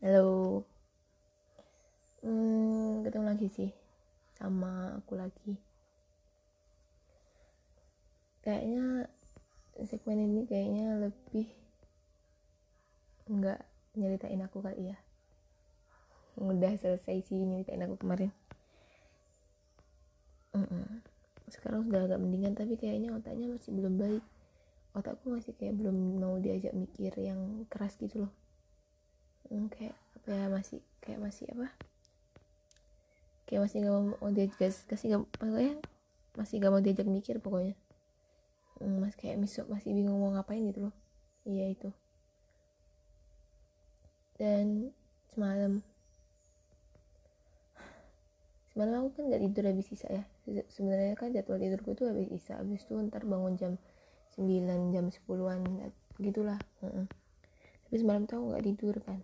Halo. 0.00 0.64
Hmm, 2.24 3.04
ketemu 3.04 3.36
lagi 3.36 3.52
sih 3.52 3.68
sama 4.32 4.96
aku 4.96 5.12
lagi. 5.12 5.60
Kayaknya 8.40 9.12
segmen 9.84 10.24
ini 10.24 10.48
kayaknya 10.48 11.04
lebih 11.04 11.52
nggak 13.28 13.60
nyeritain 14.00 14.40
aku 14.40 14.64
kali 14.64 14.88
ya. 14.88 14.96
Udah 16.40 16.72
selesai 16.80 17.20
sih 17.20 17.44
nyeritain 17.44 17.84
aku 17.84 18.00
kemarin. 18.00 18.32
Mm-mm. 20.56 21.04
Sekarang 21.52 21.84
sudah 21.84 22.08
agak 22.08 22.24
mendingan 22.24 22.56
tapi 22.56 22.80
kayaknya 22.80 23.12
otaknya 23.12 23.52
masih 23.52 23.76
belum 23.76 24.00
baik. 24.00 24.24
Otakku 24.96 25.28
masih 25.28 25.52
kayak 25.60 25.76
belum 25.76 26.24
mau 26.24 26.40
diajak 26.40 26.72
mikir 26.72 27.12
yang 27.20 27.68
keras 27.68 28.00
gitu 28.00 28.24
loh. 28.24 28.32
Hmm, 29.50 29.66
kayak 29.66 29.98
apa 30.14 30.30
ya 30.30 30.46
masih 30.46 30.78
kayak 31.02 31.18
masih 31.18 31.50
apa? 31.50 31.74
Kayak 33.50 33.66
masih 33.66 33.78
gak 33.82 33.94
mau 33.98 34.30
diajak 34.30 34.74
kasih 34.86 35.06
gak 35.10 35.26
pokoknya 35.34 35.74
masih 36.38 36.62
gak 36.62 36.70
mau 36.70 36.78
diajak 36.78 37.10
mikir 37.10 37.42
pokoknya. 37.42 37.74
Hmm, 38.78 39.02
mas 39.02 39.18
kayak 39.18 39.42
misuk 39.42 39.66
masih 39.66 39.90
bingung 39.90 40.22
mau 40.22 40.30
ngapain 40.30 40.62
gitu 40.70 40.86
loh. 40.86 40.94
Iya 41.42 41.66
itu. 41.74 41.90
Dan 44.38 44.94
semalam. 45.34 45.82
Semalam 48.70 49.02
aku 49.02 49.18
kan 49.18 49.34
gak 49.34 49.42
tidur 49.50 49.64
habis 49.66 49.90
isa 49.90 50.06
ya. 50.14 50.22
Sebenarnya 50.70 51.18
kan 51.18 51.34
jadwal 51.34 51.58
tidurku 51.58 51.98
tuh 51.98 52.14
habis 52.14 52.30
isa 52.30 52.54
habis 52.54 52.86
itu 52.86 52.94
ntar 53.10 53.26
bangun 53.26 53.58
jam 53.58 53.72
9 54.38 54.94
jam 54.94 55.10
10an 55.10 55.90
gitulah. 56.22 56.62
Tapi 56.78 57.96
semalam 57.98 58.30
tuh 58.30 58.38
aku 58.38 58.46
gak 58.54 58.62
tidur 58.70 58.94
kan 59.02 59.18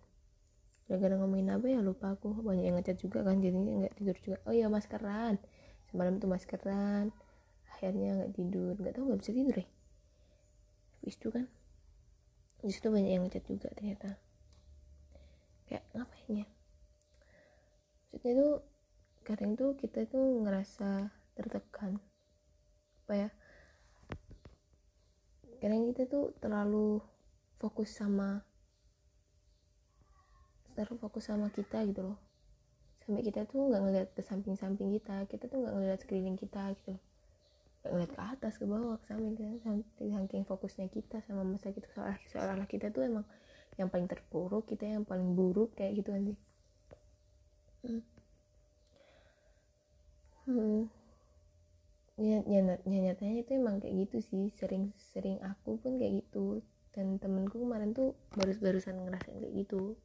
gara-gara 0.86 1.18
ngomongin 1.18 1.50
apa 1.50 1.66
ya 1.66 1.82
lupa 1.82 2.14
aku. 2.14 2.30
Banyak 2.42 2.64
yang 2.66 2.76
ngecat 2.78 2.98
juga 3.02 3.26
kan 3.26 3.42
jadinya 3.42 3.86
nggak 3.86 3.94
tidur 3.98 4.16
juga. 4.22 4.38
Oh 4.46 4.54
iya 4.54 4.70
maskeran. 4.70 5.38
Semalam 5.90 6.22
tuh 6.22 6.30
maskeran. 6.30 7.10
Akhirnya 7.74 8.22
nggak 8.22 8.32
tidur. 8.38 8.74
Nggak 8.78 8.94
tahu 8.94 9.04
nggak 9.10 9.20
bisa 9.20 9.32
tidur 9.34 9.56
ya. 9.58 9.68
Habis 11.02 11.16
itu 11.18 11.28
kan 11.30 11.46
habis 12.56 12.76
itu 12.82 12.88
banyak 12.88 13.10
yang 13.12 13.22
ngecat 13.26 13.44
juga 13.46 13.68
ternyata. 13.74 14.10
Kayak 15.66 15.84
ngapain 15.94 16.32
ya? 16.42 16.46
Maksudnya 18.10 18.34
tuh 18.38 18.54
kadang 19.26 19.52
tuh 19.58 19.74
kita 19.74 20.06
tuh 20.06 20.42
ngerasa 20.46 21.10
tertekan. 21.34 21.98
Apa 23.04 23.12
ya? 23.14 23.30
Kadang 25.58 25.90
kita 25.90 26.06
tuh 26.06 26.32
terlalu 26.38 27.02
fokus 27.58 27.92
sama 27.92 28.44
terlalu 30.76 31.00
fokus 31.00 31.24
sama 31.32 31.48
kita 31.48 31.80
gitu 31.88 32.12
loh. 32.12 32.18
Sampai 33.02 33.24
kita 33.24 33.48
tuh 33.48 33.72
nggak 33.72 33.82
ngeliat 33.82 34.08
ke 34.12 34.20
samping-samping 34.20 34.92
kita 35.00 35.24
kita 35.30 35.48
tuh 35.48 35.64
nggak 35.64 35.74
ngeliat 35.74 35.98
sekeliling 36.04 36.36
kita 36.36 36.76
gitu 36.76 36.94
loh. 36.94 37.02
Nggak 37.80 37.90
ngeliat 37.96 38.12
ke 38.12 38.20
atas 38.20 38.52
ke 38.60 38.64
bawah 38.68 39.00
ke 39.00 39.06
samping 39.08 39.32
kita 39.32 39.56
saking 40.36 40.44
fokusnya 40.44 40.92
kita 40.92 41.24
sama 41.24 41.48
masa 41.48 41.72
gitu 41.72 41.88
seolah 41.96 42.20
seolah 42.28 42.68
kita 42.68 42.92
tuh 42.92 43.08
emang 43.08 43.24
yang 43.80 43.88
paling 43.88 44.04
terpuruk 44.04 44.68
kita 44.68 44.84
yang 44.84 45.08
paling 45.08 45.32
buruk 45.32 45.72
kayak 45.72 45.96
gitu 45.96 46.12
nanti 46.12 46.34
hmm. 47.84 48.02
hmm. 50.44 50.82
Ya, 52.16 52.40
ya, 52.48 52.60
ya 52.64 52.98
nyatanya 53.12 53.44
itu 53.44 53.60
emang 53.60 53.76
kayak 53.76 54.08
gitu 54.08 54.24
sih. 54.24 54.44
Sering-sering 54.56 55.36
aku 55.44 55.76
pun 55.76 56.00
kayak 56.00 56.24
gitu. 56.24 56.64
Dan 56.96 57.20
temenku 57.20 57.60
kemarin 57.60 57.92
tuh 57.92 58.16
baru-barusan 58.32 59.04
ngerasain 59.04 59.36
kayak 59.36 59.52
gitu 59.52 60.00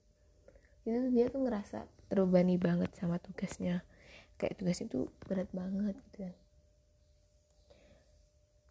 itu 0.81 0.97
dia 1.13 1.29
tuh 1.29 1.45
ngerasa 1.45 1.85
terbebani 2.09 2.57
banget 2.57 2.89
sama 2.97 3.21
tugasnya. 3.21 3.85
Kayak 4.41 4.57
tugas 4.57 4.81
itu 4.81 5.05
berat 5.29 5.49
banget 5.53 5.93
gitu 6.09 6.17
kan. 6.25 6.33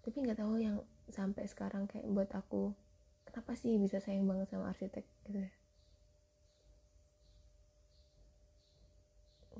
Tapi 0.02 0.16
nggak 0.26 0.38
tahu 0.42 0.54
yang 0.58 0.82
sampai 1.10 1.46
sekarang 1.46 1.86
kayak 1.86 2.06
buat 2.10 2.30
aku 2.34 2.74
kenapa 3.30 3.54
sih 3.54 3.78
bisa 3.78 4.02
sayang 4.02 4.26
banget 4.26 4.50
sama 4.50 4.74
arsitek 4.74 5.06
gitu 5.28 5.38
ya? 5.46 5.52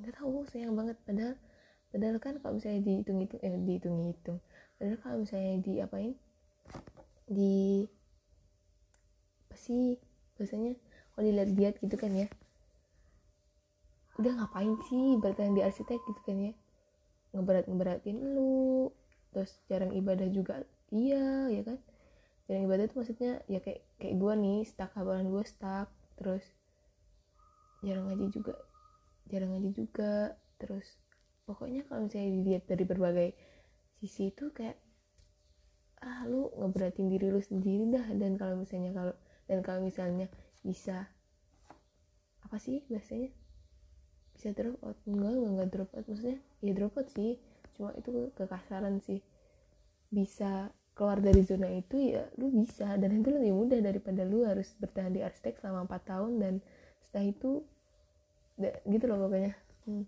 Nggak 0.00 0.14
tahu 0.18 0.42
sayang 0.50 0.74
banget. 0.74 0.98
Padahal 1.06 1.34
padahal 1.90 2.16
kan 2.18 2.34
kalau 2.42 2.58
misalnya 2.58 2.82
dihitung-hitung 2.82 3.40
eh 3.46 3.54
dihitung-hitung. 3.62 4.38
Padahal 4.80 4.98
kalau 4.98 5.16
misalnya 5.22 5.54
di 5.62 5.72
apain 5.78 6.12
di 7.30 7.86
apa 9.46 9.54
sih 9.54 9.98
biasanya 10.34 10.74
kalau 11.20 11.36
dilihat-lihat 11.36 11.76
gitu 11.84 11.96
kan 12.00 12.16
ya. 12.16 12.32
Udah 14.16 14.40
ngapain 14.40 14.72
sih 14.88 15.20
bertahan 15.20 15.52
di 15.52 15.60
arsitek 15.60 16.00
gitu 16.08 16.20
kan 16.24 16.36
ya. 16.40 16.52
Ngeberat 17.36 17.68
ngeberatin 17.68 18.16
lu 18.32 18.88
terus 19.28 19.52
jarang 19.68 19.92
ibadah 19.92 20.24
juga. 20.32 20.64
Iya 20.88 21.52
ya 21.52 21.60
kan? 21.68 21.76
Jarang 22.48 22.64
ibadah 22.64 22.88
itu 22.88 22.96
maksudnya 22.96 23.44
ya 23.52 23.60
kayak 23.60 23.84
kayak 24.00 24.16
gue 24.16 24.32
nih 24.32 24.64
stuck 24.64 24.96
hafalan 24.96 25.28
gue 25.28 25.44
stuck 25.44 25.92
terus 26.16 26.44
jarang 27.84 28.08
ngaji 28.08 28.32
juga 28.32 28.56
jarang 29.28 29.52
ngaji 29.52 29.70
juga 29.76 30.40
terus 30.56 30.88
pokoknya 31.44 31.84
kalau 31.84 32.08
misalnya 32.08 32.32
dilihat 32.32 32.64
dari 32.64 32.84
berbagai 32.88 33.28
sisi 34.00 34.32
itu 34.32 34.48
kayak 34.56 34.80
ah 36.00 36.24
lu 36.24 36.48
ngeberatin 36.56 37.12
diri 37.12 37.28
lu 37.28 37.44
sendiri 37.44 37.92
dah. 37.92 38.08
Dan 38.16 38.40
kalau 38.40 38.56
misalnya 38.56 38.96
kalau 38.96 39.12
dan 39.44 39.60
kalau 39.60 39.84
misalnya 39.84 40.32
bisa. 40.66 41.08
Apa 42.44 42.56
sih 42.60 42.84
biasanya? 42.88 43.30
Bisa 44.34 44.52
drop 44.56 44.80
out? 44.84 44.98
Enggak 45.04 45.32
enggak, 45.32 45.50
enggak 45.50 45.68
drop 45.72 45.90
out. 45.96 46.04
Maksudnya 46.08 46.38
ya 46.60 46.72
drop 46.76 46.94
out 46.96 47.08
sih. 47.12 47.32
Cuma 47.76 47.90
itu 47.96 48.10
kekasaran 48.36 49.00
sih. 49.00 49.20
Bisa 50.10 50.72
keluar 50.96 51.22
dari 51.22 51.40
zona 51.46 51.70
itu 51.72 51.96
ya 52.12 52.28
lu 52.36 52.52
bisa. 52.52 52.96
Dan 53.00 53.20
itu 53.20 53.28
lebih 53.32 53.52
mudah 53.56 53.80
daripada 53.80 54.26
lu 54.26 54.44
harus 54.44 54.72
bertahan 54.76 55.12
di 55.14 55.20
arsitek 55.24 55.60
selama 55.60 55.88
4 55.88 56.10
tahun 56.10 56.32
dan 56.40 56.54
setelah 57.00 57.26
itu 57.30 57.50
gitu 58.84 59.04
loh 59.08 59.28
pokoknya. 59.28 59.56
Hmm. 59.88 60.04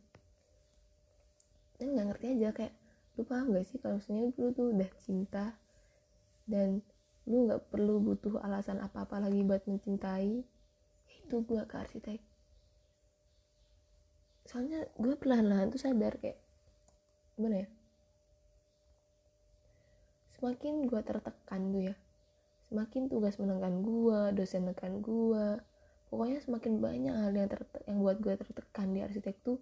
dan 1.81 1.99
nggak 1.99 2.07
ngerti 2.15 2.27
aja 2.39 2.49
kayak 2.55 2.75
lu 3.19 3.23
paham 3.27 3.53
gak 3.53 3.67
sih 3.67 3.81
kalau 3.83 3.99
misalnya 3.99 4.31
lu 4.39 4.49
tuh 4.55 4.69
udah 4.71 4.91
cinta 5.03 5.47
dan 6.47 6.81
lu 7.29 7.47
nggak 7.47 7.71
perlu 7.71 8.03
butuh 8.03 8.43
alasan 8.43 8.83
apa-apa 8.83 9.23
lagi 9.23 9.41
buat 9.47 9.63
mencintai. 9.67 10.43
Itu 11.23 11.43
gua 11.47 11.67
ke 11.67 11.79
arsitek. 11.79 12.21
Soalnya 14.47 14.91
gue 14.99 15.15
perlahan-lahan 15.15 15.71
tuh 15.71 15.79
sadar 15.79 16.19
kayak 16.19 16.37
gimana 17.39 17.63
ya? 17.63 17.69
Semakin 20.35 20.91
gue 20.91 21.01
tertekan 21.07 21.63
tuh 21.71 21.83
ya 21.93 21.95
semakin 22.73 23.05
tugas 23.13 23.37
menekan 23.37 23.85
gue 23.85 24.21
dosen 24.33 24.65
menekan 24.65 25.05
gue 25.05 25.61
pokoknya 26.09 26.41
semakin 26.41 26.81
banyak 26.81 27.13
hal 27.13 27.33
yang 27.37 27.49
yang 27.85 27.99
buat 28.01 28.17
gue 28.25 28.33
tertekan 28.33 28.97
di 28.97 29.05
arsitek 29.05 29.37
tuh 29.45 29.61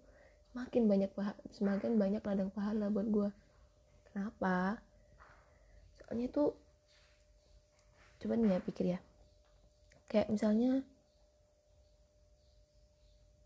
semakin 0.55 0.87
banyak 0.87 1.11
semakin 1.51 1.99
banyak 1.99 2.23
ladang 2.23 2.47
pahala 2.55 2.87
buat 2.87 3.07
gue 3.11 3.29
kenapa? 4.07 4.79
Soalnya 5.99 6.31
tuh 6.31 6.55
nih 8.29 8.57
ya 8.57 8.59
pikir 8.61 8.85
ya. 8.97 8.99
Kayak 10.11 10.27
misalnya 10.29 10.83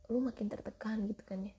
lu 0.09 0.21
makin 0.21 0.49
tertekan 0.49 1.05
gitu 1.09 1.21
kan 1.25 1.39
ya. 1.45 1.53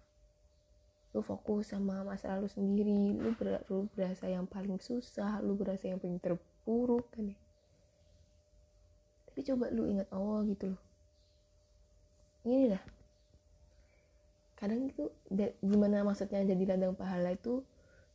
Lu 1.14 1.24
fokus 1.24 1.72
sama 1.72 2.04
masa 2.04 2.36
lalu 2.36 2.50
sendiri 2.52 3.16
lu, 3.16 3.32
ber, 3.34 3.64
lu 3.72 3.88
berasa 3.96 4.28
yang 4.28 4.44
paling 4.44 4.78
susah 4.78 5.40
lu 5.40 5.56
berasa 5.56 5.88
yang 5.88 5.98
paling 5.98 6.20
terpuruk 6.20 7.08
kan 7.14 7.32
ya. 7.32 7.38
Tapi 9.30 9.40
coba 9.52 9.72
lu 9.72 9.88
ingat 9.88 10.08
Allah 10.12 10.44
gitu 10.50 10.74
loh. 10.74 10.82
Ini 12.46 12.76
lah 12.76 12.84
kadang 14.56 14.88
itu 14.88 15.12
gimana 15.60 16.00
maksudnya 16.00 16.40
jadi 16.40 16.64
ladang 16.74 16.96
pahala 16.96 17.36
itu 17.36 17.60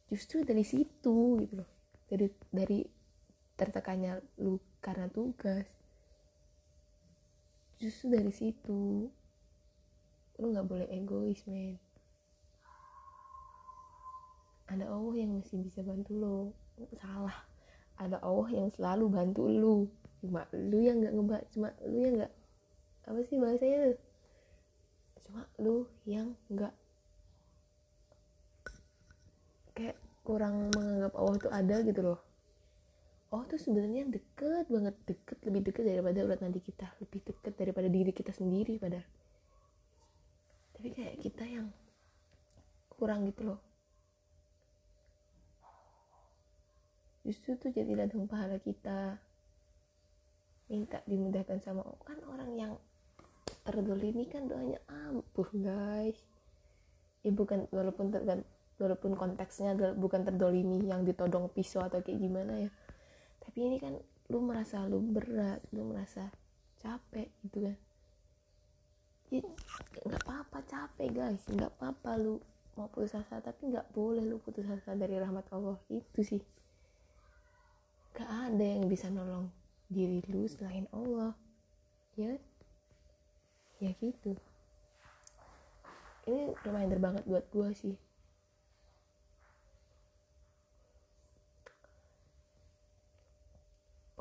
justru 0.10 0.42
dari 0.42 0.66
situ 0.66 1.38
gitu 1.46 1.54
loh. 1.62 1.70
Dari 2.10 2.28
dari 2.50 2.80
tertekannya 3.56 4.20
lu 4.42 4.58
karena 4.81 5.07
tugas. 5.07 5.69
Justru 7.78 8.13
dari 8.13 8.33
situ 8.33 9.10
lu 10.42 10.45
nggak 10.50 10.68
boleh 10.68 10.88
egois 10.89 11.42
men. 11.45 11.78
Ada 14.66 14.89
Allah 14.89 15.16
yang 15.16 15.38
masih 15.38 15.62
bisa 15.62 15.86
bantu 15.86 16.12
lo. 16.18 16.39
Salah. 16.98 17.45
Ada 18.01 18.18
Allah 18.25 18.50
yang 18.50 18.69
selalu 18.74 19.06
bantu 19.13 19.45
lu. 19.45 19.78
Cuma 20.22 20.50
lu 20.54 20.81
yang 20.81 21.01
nggak 21.01 21.13
ngebak 21.13 21.42
cuma 21.54 21.69
lu 21.86 21.98
yang 22.01 22.16
nggak 22.22 22.34
apa 23.01 23.19
sih 23.25 23.38
bahasanya 23.42 23.98
cuma 25.25 25.42
lu 25.57 25.89
yang 26.06 26.38
nggak 26.54 26.74
kayak 29.74 29.98
kurang 30.22 30.69
menganggap 30.69 31.13
Allah 31.18 31.36
tuh 31.42 31.51
ada 31.51 31.75
gitu 31.81 32.01
loh 32.06 32.19
Allah 33.31 33.48
tuh 33.48 33.60
sebenarnya 33.60 34.12
deket 34.12 34.68
banget. 34.68 34.95
Deket 35.07 35.38
lebih 35.48 35.62
deket 35.72 35.83
daripada 35.88 36.19
urat 36.22 36.39
nadi 36.44 36.60
kita. 36.60 36.88
Lebih 37.00 37.19
deket 37.24 37.54
daripada 37.56 37.88
diri 37.88 38.12
kita 38.12 38.36
sendiri 38.36 38.75
pada 38.75 39.00
tapi 40.81 40.98
kayak 40.98 41.22
kita 41.22 41.45
yang 41.45 41.69
kurang 42.98 43.30
gitu 43.30 43.54
loh. 43.54 43.62
Justru 47.22 47.54
tuh 47.54 47.69
jadi 47.69 47.94
ladang 47.94 48.25
pahala 48.25 48.57
kita. 48.57 49.22
Minta 50.74 51.06
dimudahkan 51.06 51.62
sama 51.62 51.86
Allah 51.86 52.01
kan 52.01 52.18
orang 52.25 52.51
yang 52.57 52.74
terdolimi 53.62 54.25
kan 54.25 54.50
doanya 54.50 54.81
ampuh 54.89 55.54
guys. 55.54 56.18
Ya 57.22 57.30
bukan 57.30 57.69
walaupun 57.69 58.10
ter, 58.10 58.42
walaupun 58.81 59.13
konteksnya 59.13 59.77
bukan 59.94 60.25
terdolimi 60.25 60.81
yang 60.89 61.06
ditodong 61.06 61.54
pisau 61.54 61.86
atau 61.86 62.01
kayak 62.01 62.18
gimana 62.18 62.57
ya 62.57 62.69
tapi 63.51 63.68
ini 63.68 63.83
kan 63.83 63.92
lu 64.31 64.39
merasa 64.39 64.88
lu 64.88 65.03
berat 65.03 65.59
lu 65.75 65.92
merasa 65.92 66.31
capek 66.80 67.27
gitu 67.44 67.68
kan. 67.68 67.75
Ya 69.27 69.44
nggak 70.07 70.24
apa-apa 70.24 70.63
capek 70.71 71.12
guys. 71.12 71.44
Nggak 71.51 71.75
apa-apa 71.75 72.15
lu 72.15 72.39
mau 72.80 72.88
putus 72.88 73.12
asa 73.12 73.44
tapi 73.44 73.68
nggak 73.68 73.92
boleh 73.92 74.24
lu 74.24 74.39
putus 74.39 74.63
asa 74.71 74.95
dari 74.95 75.19
rahmat 75.19 75.51
Allah. 75.51 75.75
Itu 75.92 76.24
sih. 76.24 76.39
Gak 78.15 78.56
ada 78.56 78.63
yang 78.63 78.88
bisa 78.88 79.12
nolong 79.12 79.51
diri 79.92 80.24
lu 80.31 80.48
selain 80.48 80.88
Allah. 80.95 81.36
Ya 82.15 82.39
ya 83.83 83.92
gitu. 84.00 84.39
Ini 86.24 86.56
reminder 86.63 87.03
banget 87.03 87.27
buat 87.27 87.44
gue 87.51 87.68
sih 87.75 88.00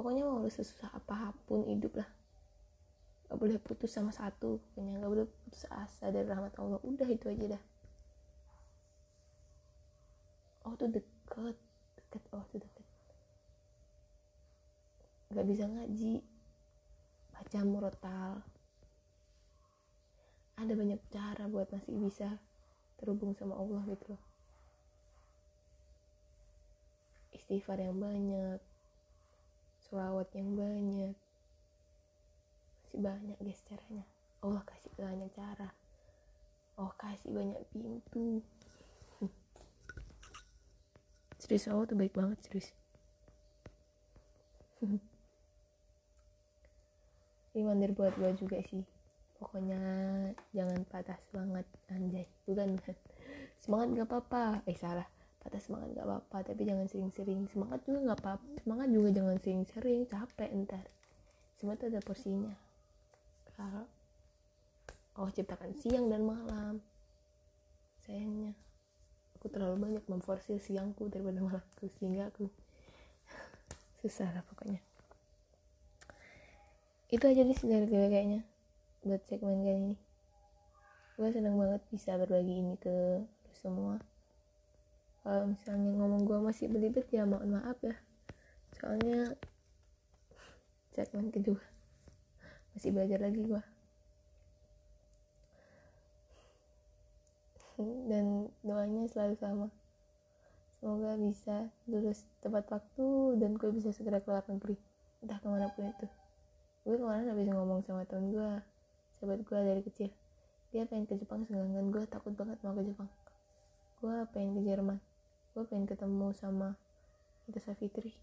pokoknya 0.01 0.25
mau 0.25 0.41
lu 0.41 0.49
sesusah 0.49 0.97
apa 0.97 1.37
pun 1.45 1.69
hidup 1.69 2.01
lah. 2.01 2.09
Gak 3.29 3.37
boleh 3.37 3.61
putus 3.61 3.93
sama 3.93 4.09
satu 4.17 4.57
pokoknya 4.57 4.97
gak 4.97 5.13
boleh 5.13 5.29
putus 5.29 5.69
asa 5.69 6.09
dari 6.09 6.25
rahmat 6.25 6.57
Allah. 6.57 6.81
Udah 6.81 7.05
itu 7.05 7.29
aja 7.29 7.53
dah. 7.53 7.63
Oh 10.65 10.73
tuh 10.73 10.89
deket 10.89 11.53
deket. 12.01 12.23
Oh 12.33 12.41
tuh 12.49 12.65
deket. 12.65 12.87
Gak 15.37 15.45
bisa 15.45 15.69
ngaji. 15.69 16.25
Baca 17.37 17.61
murotal. 17.69 18.33
Ada 20.57 20.73
banyak 20.73 21.01
cara 21.13 21.45
buat 21.45 21.69
masih 21.69 21.93
bisa 22.01 22.41
terhubung 22.97 23.37
sama 23.37 23.53
Allah 23.53 23.85
gitu 23.85 24.17
loh. 24.17 24.23
Istighfar 27.37 27.85
yang 27.85 28.01
banyak 28.01 28.70
selawat 29.91 30.31
yang 30.39 30.55
banyak. 30.55 31.19
Masih 32.87 33.01
banyak 33.03 33.39
guys 33.43 33.59
caranya. 33.67 34.07
Allah 34.41 34.63
kasih 34.63 34.95
banyak 34.95 35.31
cara. 35.35 35.75
Allah 36.79 36.95
kasih 36.95 37.35
banyak 37.35 37.59
pintu. 37.75 38.47
Serius 41.43 41.67
Allah 41.67 41.91
tuh 41.91 41.99
baik 41.99 42.15
banget 42.15 42.39
serius. 42.47 42.71
Reminder 47.59 47.91
buat 47.91 48.15
gue 48.15 48.31
juga 48.39 48.63
sih. 48.63 48.87
Pokoknya 49.43 49.83
jangan 50.55 50.87
patah 50.87 51.19
semangat 51.29 51.67
anjay. 51.91 52.31
Bukan 52.47 52.79
semangat 53.63 53.89
gak 53.99 54.07
apa-apa. 54.07 54.63
Eh 54.71 54.79
salah 54.79 55.20
patah 55.41 55.61
semangat 55.61 55.97
gak 55.97 56.07
apa-apa 56.07 56.53
tapi 56.53 56.63
jangan 56.69 56.87
sering-sering. 56.87 57.49
Semangat 57.49 57.81
juga 57.89 58.13
gak 58.13 58.21
apa-apa 58.21 58.47
semangat 58.61 58.89
juga 58.93 59.09
jangan 59.11 59.37
sering-sering 59.41 60.01
capek 60.05 60.51
ntar. 60.65 60.85
Semua 61.57 61.77
itu 61.77 61.89
ada 61.89 62.01
porsinya. 62.05 62.55
Kalau 63.57 63.85
Allah 65.17 65.33
ciptakan 65.33 65.73
siang 65.77 66.13
dan 66.13 66.25
malam. 66.25 66.85
Sayangnya 68.05 68.57
aku 69.41 69.49
terlalu 69.49 69.77
banyak 69.89 70.05
memforsir 70.09 70.61
siangku 70.61 71.09
daripada 71.09 71.41
malamku 71.41 71.89
sehingga 71.97 72.29
aku 72.29 72.49
susah 74.05 74.29
lah 74.33 74.45
pokoknya. 74.45 74.81
Itu 77.09 77.25
aja 77.27 77.43
nih 77.43 77.59
dari 77.65 77.89
gue 77.89 78.09
kayaknya 78.13 78.41
buat 79.05 79.25
segmen 79.25 79.65
kali 79.65 79.81
ini. 79.81 79.97
Gue 81.17 81.29
seneng 81.33 81.57
banget 81.57 81.81
bisa 81.89 82.17
berbagi 82.21 82.61
ini 82.61 82.77
ke 82.77 83.25
semua 83.57 84.01
kalau 85.21 85.53
misalnya 85.53 85.93
ngomong 86.01 86.25
gue 86.25 86.39
masih 86.41 86.67
belibet 86.73 87.05
ya 87.13 87.29
mohon 87.29 87.61
maaf 87.61 87.77
ya. 87.85 87.93
Soalnya 88.81 89.37
segmen 90.91 91.29
kedua 91.29 91.61
masih 92.73 92.91
belajar 92.95 93.19
lagi 93.21 93.43
gue 93.45 93.63
dan 97.81 98.49
doanya 98.61 99.09
selalu 99.09 99.37
sama. 99.41 99.69
Semoga 100.81 101.17
bisa 101.21 101.69
lulus 101.89 102.25
tepat 102.41 102.65
waktu 102.73 103.37
dan 103.41 103.57
gue 103.57 103.71
bisa 103.73 103.93
segera 103.93 104.21
keluar 104.21 104.45
negeri. 104.49 104.77
Entah 105.21 105.41
ke 105.41 105.49
mana 105.49 105.69
pun 105.73 105.89
itu. 105.89 106.09
Gue 106.85 106.97
kemarin 106.97 107.29
habis 107.29 107.49
ngomong 107.49 107.81
sama 107.85 108.05
temen 108.09 108.33
gue 108.33 108.51
sahabat 109.21 109.41
gue 109.45 109.59
dari 109.61 109.83
kecil. 109.85 110.09
Dia 110.73 110.89
pengen 110.89 111.05
ke 111.05 111.17
Jepang 111.21 111.45
sedangkan 111.45 111.89
gue 111.93 112.05
takut 112.09 112.33
banget 112.37 112.57
mau 112.65 112.73
ke 112.73 112.85
Jepang. 112.85 113.09
Gue 114.01 114.17
pengen 114.33 114.57
ke 114.57 114.63
Jerman 114.65 115.10
gue 115.55 115.63
pengen 115.67 115.87
ketemu 115.91 116.31
sama 116.37 116.79
itu 117.51 117.59
Safitri. 117.59 118.15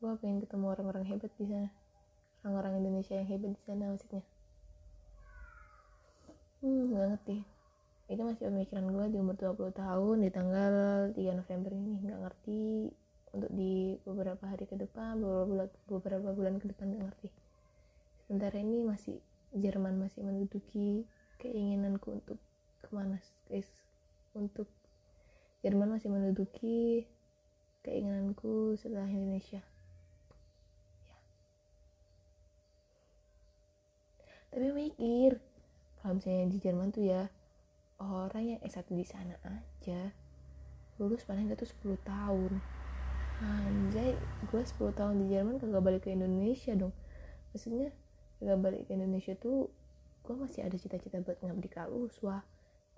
Gue 0.00 0.14
pengen 0.16 0.40
ketemu 0.40 0.72
orang-orang 0.72 1.04
hebat 1.04 1.32
di 1.36 1.44
sana. 1.44 1.70
Orang-orang 2.46 2.80
Indonesia 2.80 3.18
yang 3.18 3.28
hebat 3.28 3.52
di 3.52 3.62
sana 3.66 3.92
maksudnya. 3.92 4.24
Hmm 6.64 6.90
gak 6.90 7.08
ngerti. 7.14 7.36
Itu 8.08 8.24
masih 8.24 8.48
pemikiran 8.48 8.88
gue 8.88 9.06
di 9.12 9.16
umur 9.20 9.36
20 9.36 9.76
tahun 9.76 10.16
di 10.24 10.30
tanggal 10.32 10.72
3 11.12 11.40
November 11.44 11.70
ini. 11.76 11.92
Nggak 12.00 12.20
ngerti 12.24 12.88
untuk 13.36 13.52
di 13.52 14.00
beberapa 14.08 14.48
hari 14.48 14.64
ke 14.64 14.80
depan 14.80 15.20
beberapa 15.20 15.44
bulan, 15.44 15.68
beberapa 15.84 16.28
bulan 16.32 16.54
ke 16.56 16.66
depan 16.72 16.86
nggak 16.96 17.04
ngerti. 17.12 17.28
Sementara 18.24 18.56
ini 18.56 18.80
masih 18.84 19.20
Jerman 19.48 19.96
masih 19.96 20.24
menduduki 20.24 21.08
keinginanku 21.40 22.20
untuk 22.20 22.36
ke 22.84 22.88
mana 22.92 23.16
guys? 23.48 23.68
Untuk 24.36 24.68
Jerman 25.58 25.98
masih 25.98 26.06
menduduki 26.06 27.10
keinginanku 27.82 28.78
setelah 28.78 29.10
Indonesia. 29.10 29.58
Ya. 31.02 31.18
Tapi 34.54 34.70
mikir 34.70 35.42
kalau 35.98 36.22
misalnya 36.22 36.46
di 36.46 36.58
Jerman 36.62 36.94
tuh 36.94 37.04
ya 37.06 37.26
orang 37.98 38.54
yang 38.54 38.60
S1 38.62 38.86
di 38.94 39.02
sana 39.02 39.34
aja 39.42 40.14
lulus 41.02 41.26
paling 41.26 41.50
gak 41.50 41.62
tuh 41.62 41.70
10 41.98 41.98
tahun. 42.06 42.52
Anjay 43.38 44.14
gue 44.50 44.62
10 44.62 44.98
tahun 44.98 45.14
di 45.22 45.26
Jerman 45.34 45.58
kagak 45.58 45.82
balik 45.82 46.06
ke 46.06 46.14
Indonesia 46.14 46.74
dong. 46.78 46.94
Maksudnya 47.50 47.90
gak 48.38 48.58
balik 48.62 48.86
ke 48.86 48.94
Indonesia 48.94 49.34
tuh 49.34 49.70
gue 50.22 50.34
masih 50.36 50.62
ada 50.66 50.76
cita-cita 50.78 51.18
buat 51.24 51.40
ngabdi 51.40 51.68
ke 51.72 51.80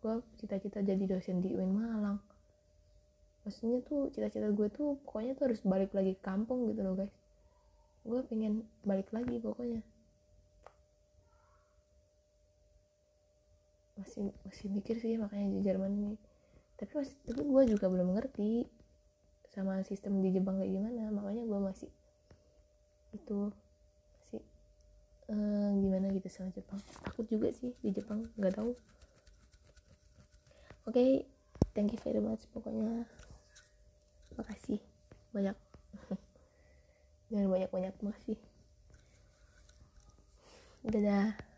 gue 0.00 0.14
cita-cita 0.40 0.80
jadi 0.80 1.04
dosen 1.04 1.44
di 1.44 1.52
UIN 1.52 1.76
Malang 1.76 2.29
maksudnya 3.40 3.80
tuh 3.84 4.12
cita-cita 4.12 4.52
gue 4.52 4.68
tuh 4.68 5.00
pokoknya 5.08 5.32
tuh 5.32 5.44
harus 5.48 5.60
balik 5.64 5.96
lagi 5.96 6.12
ke 6.16 6.22
kampung 6.22 6.68
gitu 6.68 6.84
loh 6.84 6.94
guys. 6.96 7.12
Gue 8.04 8.20
pengen 8.28 8.64
balik 8.84 9.08
lagi 9.12 9.40
pokoknya. 9.40 9.80
Masih 13.96 14.32
masih 14.44 14.66
mikir 14.72 14.96
sih 15.00 15.16
makanya 15.16 15.52
di 15.52 15.60
Jerman 15.64 15.92
ini. 15.92 16.14
Tapi 16.76 16.92
masih 16.96 17.16
tapi 17.28 17.42
gue 17.44 17.62
juga 17.76 17.86
belum 17.88 18.16
ngerti 18.16 18.68
sama 19.52 19.82
sistem 19.84 20.20
di 20.24 20.32
Jepang 20.32 20.60
kayak 20.60 20.72
gimana. 20.72 21.12
Makanya 21.12 21.44
gue 21.44 21.60
masih 21.60 21.90
itu 23.10 23.50
uh, 25.28 25.70
gimana 25.80 26.12
gitu 26.12 26.28
sama 26.28 26.52
Jepang. 26.52 26.80
Takut 27.04 27.24
juga 27.28 27.48
sih 27.52 27.72
di 27.80 27.90
Jepang 27.92 28.28
nggak 28.36 28.54
tahu. 28.56 28.72
Oke 30.88 30.96
okay, 30.96 31.10
thank 31.76 31.92
you 31.92 32.00
very 32.00 32.18
much 32.24 32.48
pokoknya 32.50 33.04
makasih. 34.38 34.80
Banyak. 35.34 35.56
Jangan 37.30 37.48
banyak 37.50 37.70
banyak 37.70 37.94
makasih. 38.02 38.38
Dadah 40.86 41.49